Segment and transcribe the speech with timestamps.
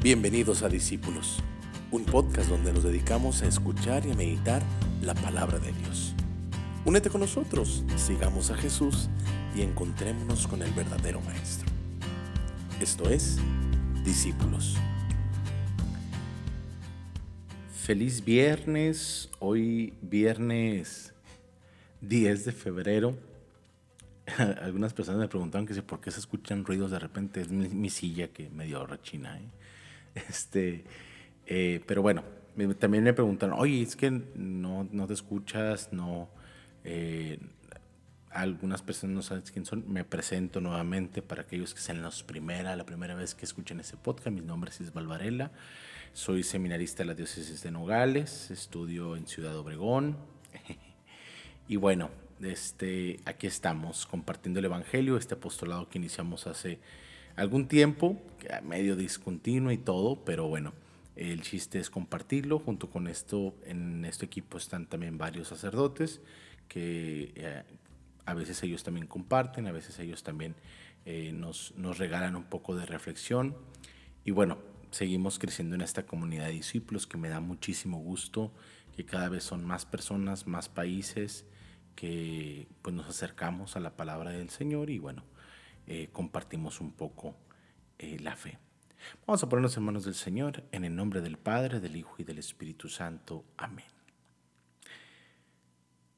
[0.00, 1.40] Bienvenidos a Discípulos,
[1.90, 4.62] un podcast donde nos dedicamos a escuchar y a meditar
[5.02, 6.14] la palabra de Dios.
[6.84, 9.08] Únete con nosotros, sigamos a Jesús
[9.56, 11.68] y encontrémonos con el verdadero Maestro.
[12.80, 13.38] Esto es
[14.04, 14.76] Discípulos.
[17.82, 21.12] Feliz viernes, hoy viernes
[22.02, 23.18] 10 de febrero.
[24.62, 27.90] Algunas personas me preguntaban que si por qué se escuchan ruidos de repente, es mi,
[27.90, 29.36] silla que medio rechina.
[29.40, 29.48] ¿eh?
[30.28, 30.84] Este,
[31.46, 32.24] eh, pero bueno,
[32.78, 36.28] también me preguntaron, oye, es que no, no te escuchas, no...
[36.84, 37.38] Eh,
[38.30, 39.84] algunas personas no saben quién son.
[39.90, 43.96] Me presento nuevamente para aquellos que sean los primera, la primera vez que escuchen ese
[43.96, 44.30] podcast.
[44.30, 45.50] Mi nombre es Isbal Varela.
[46.12, 48.50] Soy seminarista de la diócesis de Nogales.
[48.50, 50.16] Estudio en Ciudad Obregón.
[51.68, 56.78] y bueno, este, aquí estamos compartiendo el Evangelio, este apostolado que iniciamos hace
[57.38, 58.20] algún tiempo,
[58.64, 60.72] medio discontinuo y todo, pero bueno,
[61.14, 62.58] el chiste es compartirlo.
[62.58, 66.20] Junto con esto, en este equipo están también varios sacerdotes
[66.66, 67.62] que eh,
[68.26, 70.56] a veces ellos también comparten, a veces ellos también
[71.06, 73.56] eh, nos, nos regalan un poco de reflexión.
[74.24, 74.58] Y bueno,
[74.90, 78.52] seguimos creciendo en esta comunidad de discípulos que me da muchísimo gusto,
[78.96, 81.46] que cada vez son más personas, más países,
[81.94, 85.22] que pues nos acercamos a la palabra del Señor y bueno,
[85.90, 87.34] eh, compartimos un poco
[87.98, 88.58] eh, la fe.
[89.26, 92.24] Vamos a ponernos en manos del Señor, en el nombre del Padre, del Hijo y
[92.24, 93.46] del Espíritu Santo.
[93.56, 93.86] Amén.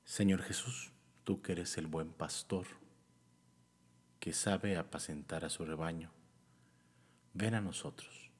[0.05, 0.91] Señor Jesús,
[1.23, 2.67] tú que eres el buen pastor,
[4.19, 6.11] que sabe apacentar a su rebaño,
[7.33, 8.33] ven a nosotros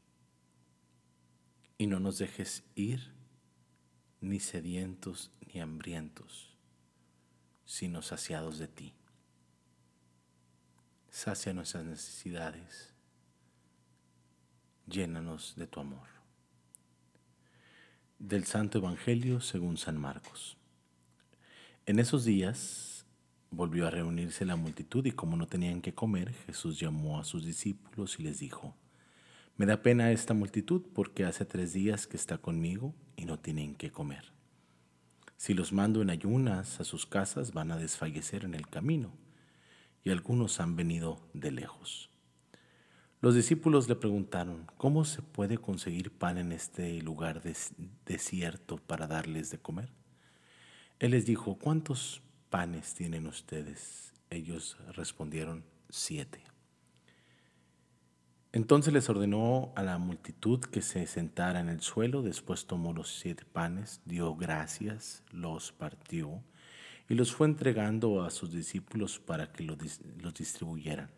[1.79, 3.15] y no nos dejes ir
[4.21, 6.57] ni sedientos ni hambrientos,
[7.67, 8.95] sino saciados de ti
[11.11, 12.95] sacia nuestras necesidades,
[14.87, 16.09] llénanos de tu amor.
[18.19, 20.57] Del Santo Evangelio según San Marcos.
[21.87, 23.05] En esos días
[23.51, 27.45] volvió a reunirse la multitud y como no tenían que comer, Jesús llamó a sus
[27.45, 28.77] discípulos y les dijo,
[29.57, 33.75] Me da pena esta multitud porque hace tres días que está conmigo y no tienen
[33.75, 34.33] que comer.
[35.37, 39.11] Si los mando en ayunas a sus casas van a desfallecer en el camino
[40.05, 42.11] y algunos han venido de lejos.
[43.21, 47.43] Los discípulos le preguntaron, ¿cómo se puede conseguir pan en este lugar
[48.07, 49.93] desierto para darles de comer?
[50.99, 54.15] Él les dijo, ¿cuántos panes tienen ustedes?
[54.31, 56.43] Ellos respondieron, siete.
[58.53, 63.19] Entonces les ordenó a la multitud que se sentara en el suelo, después tomó los
[63.19, 66.43] siete panes, dio gracias, los partió
[67.11, 69.77] y los fue entregando a sus discípulos para que los,
[70.33, 71.11] distribuyeran.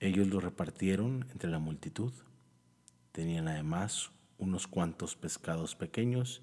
[0.00, 2.12] Ellos los repartieron entre la multitud.
[3.12, 6.42] Tenían además unos cuantos pescados pequeños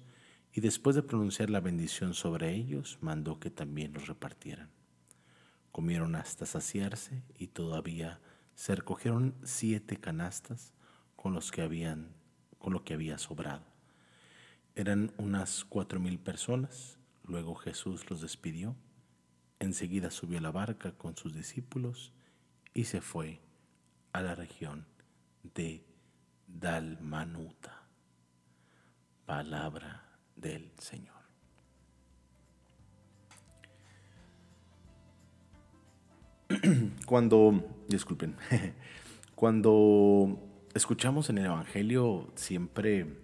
[0.50, 4.70] y después de pronunciar la bendición sobre ellos, mandó que también los repartieran.
[5.70, 8.18] Comieron hasta saciarse y todavía
[8.54, 10.72] se recogieron siete canastas
[11.16, 12.14] con los que habían
[12.58, 13.66] con lo que había sobrado.
[14.74, 18.76] Eran unas cuatro mil personas Luego Jesús los despidió,
[19.58, 22.12] enseguida subió a la barca con sus discípulos
[22.74, 23.40] y se fue
[24.12, 24.86] a la región
[25.54, 25.84] de
[26.46, 27.82] Dalmanuta.
[29.24, 30.04] Palabra
[30.36, 31.14] del Señor.
[37.06, 38.36] Cuando, disculpen,
[39.34, 40.38] cuando
[40.74, 43.16] escuchamos en el Evangelio siempre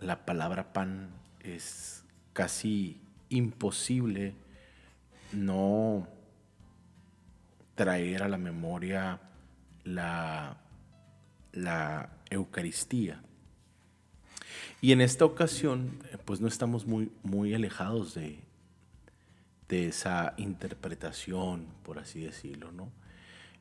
[0.00, 3.00] la palabra pan es casi
[3.32, 4.34] imposible
[5.32, 6.06] no
[7.74, 9.20] traer a la memoria
[9.84, 10.58] la,
[11.52, 13.22] la Eucaristía.
[14.80, 18.40] Y en esta ocasión, pues no estamos muy, muy alejados de,
[19.68, 22.90] de esa interpretación, por así decirlo, ¿no?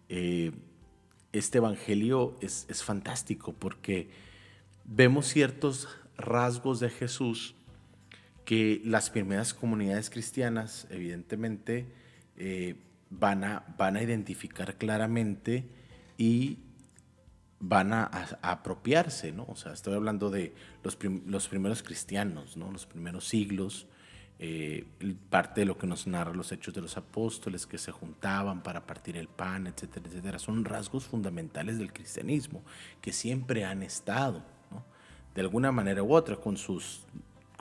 [0.10, 0.52] Eh,
[1.31, 4.10] este evangelio es, es, fantástico porque
[4.84, 5.88] vemos ciertos
[6.18, 7.56] rasgos de Jesús
[8.46, 11.88] que las primeras comunidades cristianas, evidentemente,
[12.38, 12.76] eh,
[13.10, 15.70] van, a, van a identificar claramente
[16.18, 16.60] y
[17.60, 18.06] van a,
[18.42, 19.46] apropiarse, ¿no?
[19.48, 20.54] O sea, estoy hablando de
[20.84, 20.98] los,
[21.28, 22.72] los primeros cristianos, ¿no?
[22.72, 23.88] Los primeros siglos,
[24.40, 24.88] eh,
[25.30, 28.88] parte de lo que nos narra los hechos de los apóstoles, que se juntaban para
[28.88, 32.64] partir el pan, etcétera, etcétera, son rasgos fundamentales del cristianismo
[33.02, 34.84] que siempre han estado, ¿no?
[35.36, 37.06] De alguna manera u otra, con sus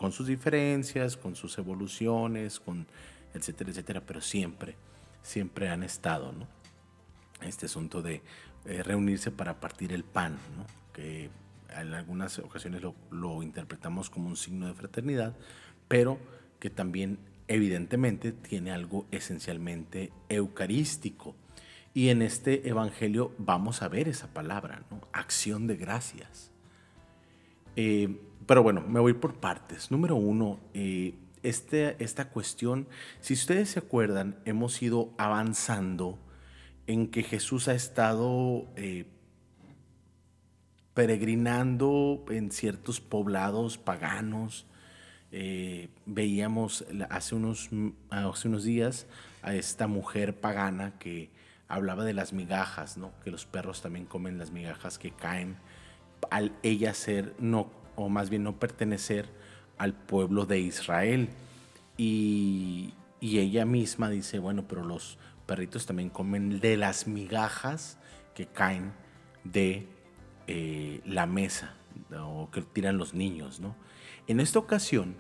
[0.01, 2.87] con sus diferencias, con sus evoluciones, con
[3.35, 4.75] etcétera, etcétera, pero siempre,
[5.23, 6.49] siempre han estado, ¿no?
[7.47, 8.23] Este asunto de
[8.65, 10.65] eh, reunirse para partir el pan, ¿no?
[10.95, 11.29] Que
[11.69, 15.37] en algunas ocasiones lo, lo interpretamos como un signo de fraternidad,
[15.87, 16.17] pero
[16.61, 21.37] que también evidentemente tiene algo esencialmente eucarístico.
[21.93, 25.03] Y en este Evangelio vamos a ver esa palabra, ¿no?
[25.13, 26.51] acción de gracias.
[27.77, 28.19] Eh,
[28.51, 29.93] pero bueno, me voy por partes.
[29.93, 31.15] Número uno, eh,
[31.45, 32.89] este, esta cuestión,
[33.21, 36.19] si ustedes se acuerdan, hemos ido avanzando
[36.89, 39.07] en que Jesús ha estado eh,
[40.95, 44.67] peregrinando en ciertos poblados paganos.
[46.05, 47.71] veíamos hace unos,
[48.11, 49.07] hace unos días
[49.43, 51.31] a esta mujer pagana que
[51.69, 53.13] hablaba de las migajas, ¿no?
[53.23, 55.57] que los perros también comen las migajas que caen
[56.33, 59.29] al ella ser, no, o más bien no pertenecer
[59.79, 61.29] al pueblo de Israel.
[61.97, 67.99] Y, ella misma dice, bueno, pero los perritos también comen de las migajas
[68.35, 68.93] que caen
[69.45, 69.87] de
[70.47, 71.75] eh, la mesa
[72.19, 73.77] o que tiran los niños, ¿no?
[74.27, 75.17] En esta ocasión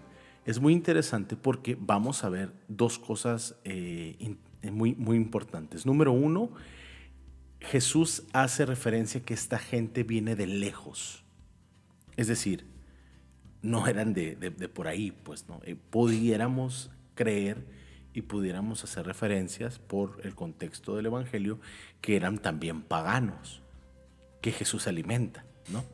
[0.46, 5.84] es muy interesante porque vamos a ver dos cosas eh, muy, muy importantes.
[5.84, 6.50] Número uno,
[7.61, 11.25] Jesús hace referencia que esta gente viene de lejos.
[12.17, 12.67] Es decir,
[13.62, 14.37] no eran de,
[14.73, 15.61] por ahí, pues no.
[15.65, 17.65] Eh, pudiéramos creer
[18.12, 21.61] y pudiéramos hacer referencias por el contexto del Evangelio
[22.01, 23.62] que eran también paganos,
[24.41, 25.85] que Jesús alimenta, ¿no?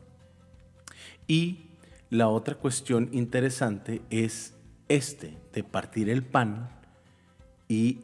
[1.26, 1.66] Y
[2.10, 4.54] la otra cuestión interesante es
[4.88, 6.70] este, de partir el pan
[7.68, 8.00] y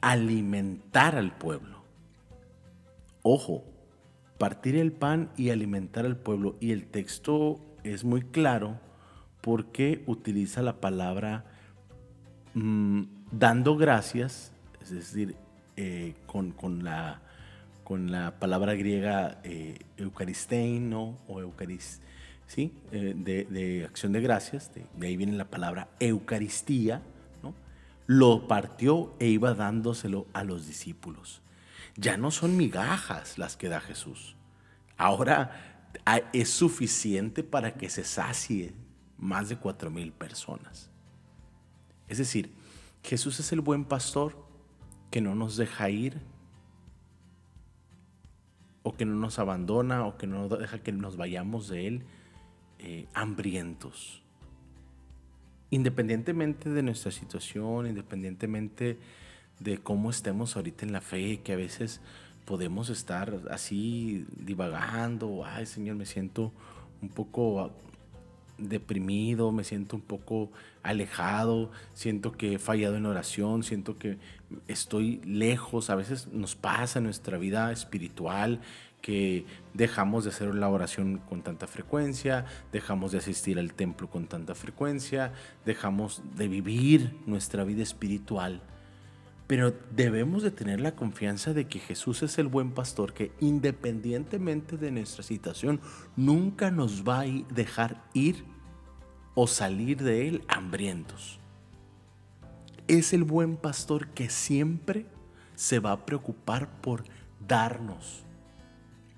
[0.00, 1.82] alimentar al pueblo.
[3.22, 3.64] Ojo,
[4.38, 6.56] partir el pan y alimentar al pueblo.
[6.60, 8.78] Y el texto es muy claro
[9.40, 11.44] porque utiliza la palabra
[12.54, 14.52] mm, dando gracias,
[14.82, 15.36] es decir,
[15.76, 16.54] eh, con,
[16.84, 17.20] la,
[17.82, 22.02] con, la, palabra griega eh, eucaristein o eucarist,
[22.46, 22.72] ¿sí?
[22.92, 27.02] Eh, de, acción de gracias, de ahí viene la palabra Eucaristía
[28.06, 31.40] lo partió e iba dándoselo a los discípulos.
[31.96, 34.36] Ya no son migajas las que da Jesús.
[34.96, 35.90] Ahora
[36.32, 38.74] es suficiente para que se sacie
[39.18, 40.90] más de cuatro mil personas.
[42.08, 42.52] Es decir,
[43.02, 44.36] Jesús es el buen pastor
[45.10, 46.20] que no nos deja ir
[48.82, 52.06] o que no nos abandona o que no deja que nos vayamos de Él
[52.78, 54.24] eh, hambrientos
[55.74, 58.96] independientemente de nuestra situación, independientemente
[59.60, 62.00] de cómo estemos ahorita en la fe, que a veces
[62.44, 66.52] podemos estar así divagando, ay Señor, me siento
[67.00, 67.72] un poco
[68.58, 70.50] deprimido, me siento un poco
[70.82, 74.18] alejado, siento que he fallado en oración, siento que
[74.68, 78.60] estoy lejos, a veces nos pasa en nuestra vida espiritual
[79.00, 84.26] que dejamos de hacer la oración con tanta frecuencia, dejamos de asistir al templo con
[84.28, 85.32] tanta frecuencia,
[85.66, 88.62] dejamos de vivir nuestra vida espiritual.
[89.46, 94.78] Pero debemos de tener la confianza de que Jesús es el buen pastor que independientemente
[94.78, 95.80] de nuestra situación
[96.16, 98.44] nunca nos va a dejar ir
[99.34, 101.38] o salir de él hambrientos.
[102.88, 105.06] Es el buen pastor que siempre
[105.54, 107.04] se va a preocupar por
[107.46, 108.24] darnos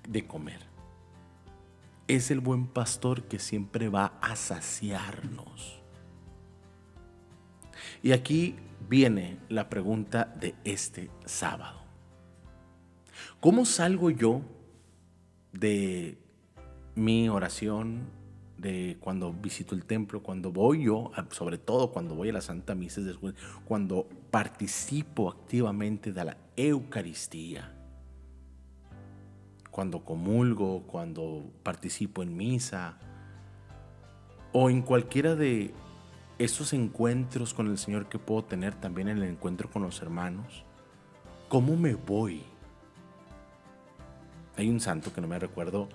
[0.07, 0.59] de comer.
[2.07, 5.81] Es el buen pastor que siempre va a saciarnos.
[8.01, 8.55] Y aquí
[8.89, 11.81] viene la pregunta de este sábado.
[13.39, 14.41] ¿Cómo salgo yo
[15.53, 16.17] de
[16.95, 18.09] mi oración,
[18.57, 22.75] de cuando visito el templo, cuando voy yo, sobre todo cuando voy a la Santa
[22.75, 23.01] Misa,
[23.65, 27.73] cuando participo activamente de la Eucaristía?
[29.77, 32.97] cuando comulgo, cuando participo en misa
[34.51, 35.71] o en cualquiera de
[36.39, 40.63] esos encuentros con el Señor que puedo tener también en el encuentro con los hermanos,
[41.49, 42.43] ¿cómo me voy?
[44.55, 45.89] Hay un santo que no me recuerdo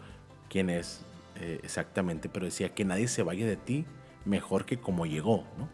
[0.48, 1.04] quién es
[1.36, 3.84] eh, exactamente, pero decía que nadie se vaya de ti
[4.24, 5.68] mejor que como llegó, ¿no?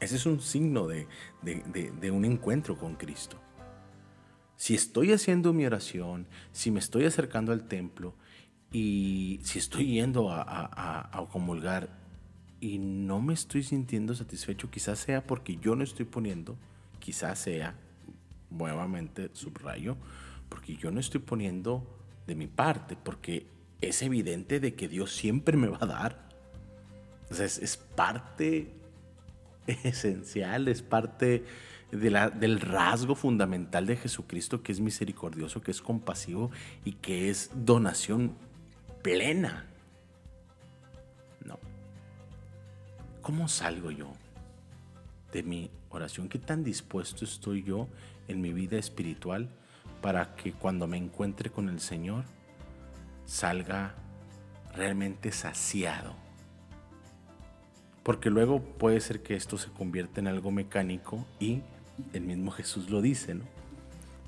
[0.00, 3.38] Ese es un signo de un encuentro con Cristo.
[4.62, 8.14] Si estoy haciendo mi oración, si me estoy acercando al templo
[8.70, 11.88] y si estoy yendo a, comulgar
[12.62, 16.56] y no me estoy sintiendo satisfecho, quizás sea porque yo no estoy poniendo,
[17.00, 17.74] quizás sea,
[18.50, 19.96] nuevamente subrayo,
[20.48, 21.84] porque yo no estoy poniendo
[22.28, 23.48] de mi parte, porque
[23.80, 26.28] es evidente de que Dios siempre me va a dar.
[27.32, 28.70] O sea, es parte
[29.66, 31.42] esencial, es parte
[31.90, 36.52] del rasgo fundamental de Jesucristo, que es misericordioso, que es compasivo
[36.84, 38.36] y que es donación
[39.02, 39.66] plena.
[43.22, 44.12] ¿Cómo salgo yo
[45.32, 46.28] de mi oración?
[46.28, 47.88] ¿Qué tan dispuesto estoy yo
[48.28, 49.48] en mi vida espiritual
[50.02, 52.24] para que cuando me encuentre con el Señor
[53.24, 53.94] salga
[54.74, 56.14] realmente saciado?
[58.02, 61.62] Porque luego puede ser que esto se convierta en algo mecánico y
[62.12, 63.44] el mismo Jesús lo dice, ¿no?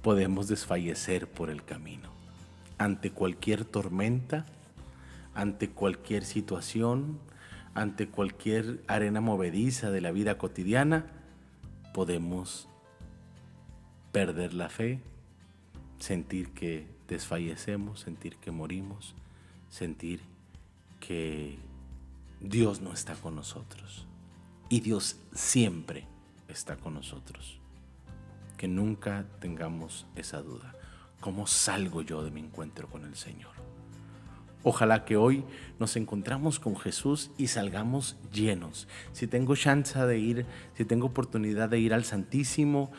[0.02, 2.10] Podemos desfallecer por el camino.
[2.78, 4.46] Ante cualquier tormenta,
[5.34, 7.18] ante cualquier situación,
[7.74, 11.06] ante cualquier arena movediza de la vida cotidiana,
[11.92, 12.68] podemos
[14.12, 15.00] perder la fe,
[15.98, 19.14] sentir que desfallecemos, sentir que morimos,
[19.68, 20.20] sentir
[21.00, 21.58] que
[22.40, 24.06] Dios no está con nosotros.
[24.68, 26.06] Y Dios siempre
[26.48, 27.58] está con nosotros.
[28.56, 30.74] Que nunca tengamos esa duda.
[31.20, 33.52] ¿Cómo salgo yo de mi encuentro con el Señor?
[34.64, 35.44] Ojalá que hoy
[35.78, 38.88] nos encontramos con Jesús y salgamos llenos.
[39.12, 42.90] Si tengo chance de ir, si tengo oportunidad de ir al Santísimo,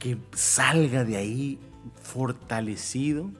[0.00, 1.60] que salga de ahí
[2.02, 3.30] fortalecido.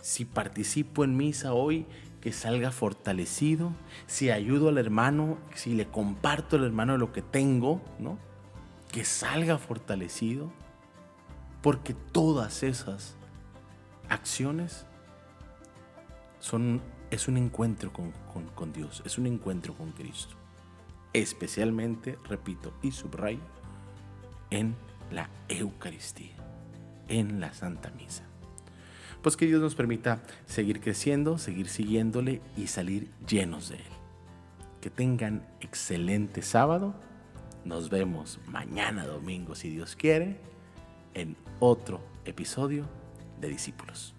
[0.00, 1.84] Si participo en misa hoy,
[2.20, 3.72] que salga fortalecido.
[4.06, 8.18] Si ayudo al hermano, si le comparto al hermano lo que tengo, ¿no?
[8.92, 10.52] Que salga fortalecido.
[11.60, 13.16] Porque todas esas
[14.08, 14.86] acciones
[16.40, 16.80] son,
[17.10, 18.12] es un encuentro con,
[18.54, 20.34] con Dios, es un encuentro con Cristo.
[21.12, 23.40] Especialmente, repito y subrayo,
[24.50, 24.74] en
[25.10, 26.34] la Eucaristía,
[27.08, 28.24] en la Santa Misa.
[29.22, 33.92] Pues que Dios nos permita seguir creciendo, seguir siguiéndole y salir llenos de Él.
[34.80, 36.94] Que tengan excelente sábado.
[37.64, 40.40] Nos vemos mañana domingo, si Dios quiere,
[41.12, 42.86] en otro episodio
[43.40, 44.14] de Discípulos.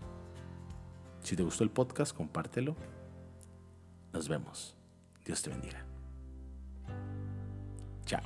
[1.31, 2.75] Si te gustó el podcast, compártelo.
[4.11, 4.75] Nos vemos.
[5.23, 5.85] Dios te bendiga.
[8.03, 8.19] Chao.